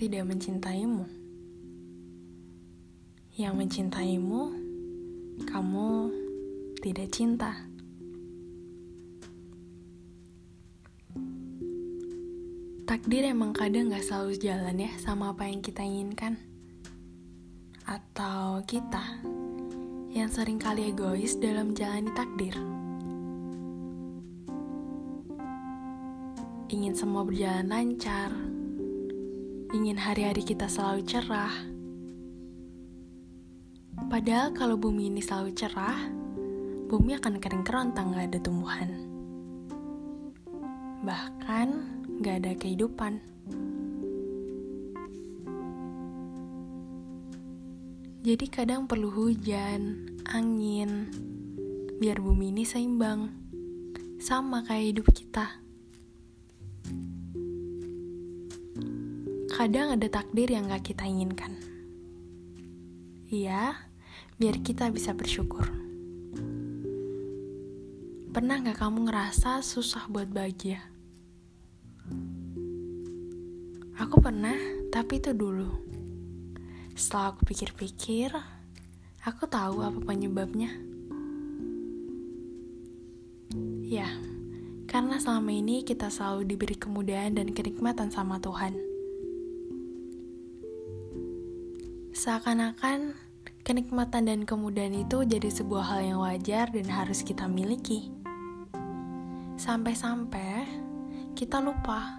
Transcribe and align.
tidak 0.00 0.24
mencintaimu. 0.24 1.04
Yang 3.36 3.54
mencintaimu, 3.60 4.42
kamu 5.44 5.88
tidak 6.80 7.12
cinta. 7.12 7.52
Takdir 12.88 13.28
emang 13.28 13.52
kadang 13.52 13.92
gak 13.92 14.00
selalu 14.00 14.40
jalan 14.40 14.88
ya 14.88 14.92
sama 14.96 15.36
apa 15.36 15.44
yang 15.44 15.60
kita 15.60 15.84
inginkan. 15.84 16.40
Atau 17.84 18.64
kita 18.64 19.20
yang 20.16 20.32
sering 20.32 20.56
kali 20.56 20.96
egois 20.96 21.36
dalam 21.36 21.76
menjalani 21.76 22.08
takdir. 22.16 22.56
Ingin 26.68 26.92
semua 26.92 27.24
berjalan 27.24 27.64
lancar, 27.64 28.28
ingin 29.72 29.96
hari-hari 29.96 30.44
kita 30.44 30.68
selalu 30.68 31.00
cerah. 31.08 31.64
Padahal 34.12 34.52
kalau 34.52 34.76
bumi 34.76 35.08
ini 35.08 35.24
selalu 35.24 35.56
cerah, 35.56 35.96
bumi 36.92 37.16
akan 37.16 37.40
kering 37.40 37.64
kerontang 37.64 38.12
gak 38.12 38.28
ada 38.28 38.38
tumbuhan. 38.44 39.00
Bahkan 41.08 41.68
gak 42.20 42.36
ada 42.44 42.52
kehidupan. 42.52 43.16
Jadi 48.28 48.44
kadang 48.52 48.84
perlu 48.84 49.08
hujan, 49.08 50.04
angin, 50.28 51.08
biar 51.96 52.20
bumi 52.20 52.52
ini 52.52 52.68
seimbang. 52.68 53.32
Sama 54.20 54.68
kayak 54.68 54.84
hidup 54.92 55.08
kita. 55.16 55.64
Kadang 59.58 59.98
ada 59.98 60.06
takdir 60.06 60.54
yang 60.54 60.70
gak 60.70 60.86
kita 60.86 61.02
inginkan. 61.02 61.58
Iya, 63.26 63.74
biar 64.38 64.62
kita 64.62 64.86
bisa 64.94 65.10
bersyukur. 65.18 65.66
Pernah 68.30 68.62
gak 68.62 68.78
kamu 68.78 69.10
ngerasa 69.10 69.58
susah 69.66 70.06
buat 70.06 70.30
bahagia? 70.30 70.78
Aku 73.98 74.22
pernah, 74.22 74.54
tapi 74.94 75.18
itu 75.18 75.34
dulu. 75.34 75.74
Setelah 76.94 77.34
aku 77.34 77.50
pikir-pikir, 77.50 78.30
aku 79.26 79.42
tahu 79.50 79.82
apa 79.82 79.98
penyebabnya. 80.06 80.70
Ya, 83.82 84.06
karena 84.86 85.18
selama 85.18 85.50
ini 85.50 85.82
kita 85.82 86.14
selalu 86.14 86.46
diberi 86.46 86.78
kemudahan 86.78 87.34
dan 87.34 87.50
kenikmatan 87.50 88.14
sama 88.14 88.38
Tuhan. 88.38 88.97
Seakan-akan 92.18 93.14
kenikmatan 93.62 94.26
dan 94.26 94.42
kemudahan 94.42 95.06
itu 95.06 95.22
jadi 95.22 95.54
sebuah 95.54 95.86
hal 95.86 96.00
yang 96.02 96.18
wajar 96.18 96.66
dan 96.66 96.90
harus 96.90 97.22
kita 97.22 97.46
miliki. 97.46 98.10
Sampai-sampai 99.54 100.66
kita 101.38 101.62
lupa 101.62 102.18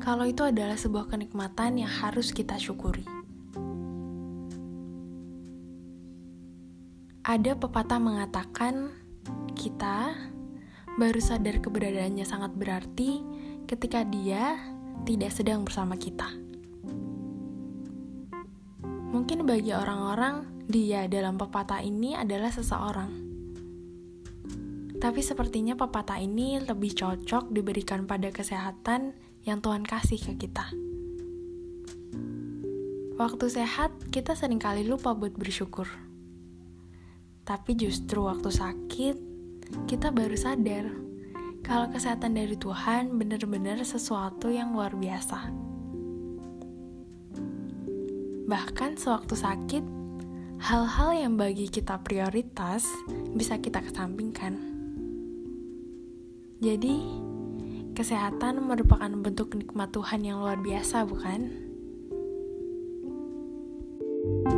kalau 0.00 0.24
itu 0.24 0.40
adalah 0.40 0.80
sebuah 0.80 1.12
kenikmatan 1.12 1.84
yang 1.84 1.92
harus 2.00 2.32
kita 2.32 2.56
syukuri. 2.56 3.04
Ada 7.28 7.60
pepatah 7.60 8.00
mengatakan 8.00 8.88
kita 9.52 10.16
baru 10.96 11.20
sadar 11.20 11.60
keberadaannya 11.60 12.24
sangat 12.24 12.56
berarti 12.56 13.20
ketika 13.68 14.00
dia 14.00 14.56
tidak 15.04 15.28
sedang 15.28 15.60
bersama 15.60 16.00
kita. 16.00 16.45
Mungkin 19.16 19.48
bagi 19.48 19.72
orang-orang, 19.72 20.44
dia 20.68 21.08
dalam 21.08 21.40
pepatah 21.40 21.80
ini 21.80 22.12
adalah 22.12 22.52
seseorang. 22.52 23.08
Tapi 25.00 25.24
sepertinya 25.24 25.72
pepatah 25.72 26.20
ini 26.20 26.60
lebih 26.60 26.92
cocok 26.92 27.48
diberikan 27.48 28.04
pada 28.04 28.28
kesehatan 28.28 29.16
yang 29.48 29.64
Tuhan 29.64 29.88
kasih 29.88 30.20
ke 30.20 30.36
kita. 30.36 30.68
Waktu 33.16 33.48
sehat, 33.48 33.96
kita 34.12 34.36
sering 34.36 34.60
kali 34.60 34.84
lupa 34.84 35.16
buat 35.16 35.32
bersyukur. 35.32 35.88
Tapi 37.48 37.72
justru 37.72 38.20
waktu 38.20 38.52
sakit, 38.52 39.16
kita 39.88 40.12
baru 40.12 40.36
sadar 40.36 40.92
kalau 41.64 41.88
kesehatan 41.88 42.36
dari 42.36 42.60
Tuhan 42.60 43.16
benar-benar 43.16 43.80
sesuatu 43.80 44.52
yang 44.52 44.76
luar 44.76 44.92
biasa. 44.92 45.75
Bahkan 48.46 48.94
sewaktu 48.94 49.34
sakit, 49.34 49.84
hal-hal 50.62 51.10
yang 51.18 51.34
bagi 51.34 51.66
kita 51.66 51.98
prioritas 52.06 52.86
bisa 53.34 53.58
kita 53.58 53.82
kesampingkan. 53.82 54.54
Jadi, 56.62 57.02
kesehatan 57.98 58.62
merupakan 58.62 59.10
bentuk 59.10 59.58
nikmat 59.58 59.90
Tuhan 59.90 60.22
yang 60.22 60.38
luar 60.40 60.62
biasa, 60.62 61.02
bukan? 61.04 61.66
thank 64.26 64.54
you 64.54 64.55